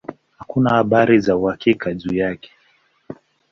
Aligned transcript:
Hakuna 0.37 0.69
habari 0.69 1.19
za 1.19 1.35
uhakika 1.37 1.93
juu 1.93 2.13
yake. 2.15 2.51